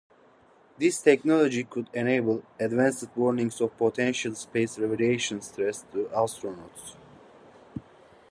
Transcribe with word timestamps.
This 0.79 0.99
technology 0.99 1.63
could 1.63 1.87
enable 1.93 2.41
advanced 2.59 3.07
warnings 3.15 3.61
of 3.61 3.77
potential 3.77 4.33
space 4.33 4.79
radiation 4.79 5.39
threats 5.41 5.85
to 5.93 6.05
astronauts. 6.05 6.95